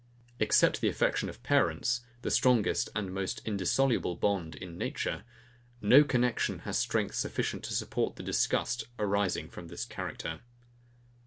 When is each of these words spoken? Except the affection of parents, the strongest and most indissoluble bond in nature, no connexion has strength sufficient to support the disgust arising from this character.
Except 0.39 0.81
the 0.81 0.87
affection 0.89 1.29
of 1.29 1.43
parents, 1.43 2.01
the 2.23 2.31
strongest 2.31 2.89
and 2.95 3.13
most 3.13 3.39
indissoluble 3.45 4.15
bond 4.15 4.55
in 4.55 4.75
nature, 4.75 5.25
no 5.79 6.03
connexion 6.03 6.61
has 6.65 6.79
strength 6.79 7.13
sufficient 7.13 7.63
to 7.65 7.73
support 7.75 8.15
the 8.15 8.23
disgust 8.23 8.85
arising 8.97 9.47
from 9.47 9.67
this 9.67 9.85
character. 9.85 10.39